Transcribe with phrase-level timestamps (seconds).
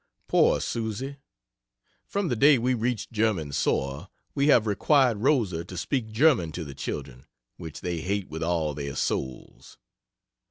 [0.27, 1.17] Poor Susy!
[2.07, 6.63] From the day we reached German soil, we have required Rosa to speak German to
[6.65, 7.27] the children
[7.57, 9.77] which they hate with all their souls.